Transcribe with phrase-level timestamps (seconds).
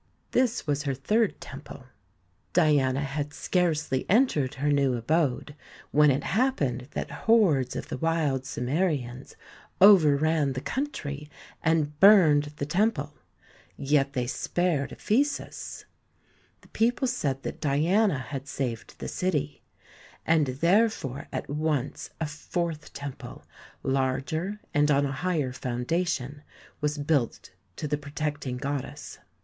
[0.31, 1.83] This was her third temple.
[2.53, 5.53] Diana had scarcely entered her new abode
[5.91, 10.61] when it happened that hordes of the wild Cimmerians io6 THE SEVEN WONDERS overran the
[10.61, 11.29] country
[11.61, 13.13] and burned the temple,
[13.77, 15.85] yet they spared Ephesus.
[16.61, 19.61] The people said that Diana had saved the city,
[20.25, 23.45] and therefore at once a fourth temple,
[23.83, 26.41] larger and on a higher foundation,
[26.81, 29.19] was built to the protecting goddess.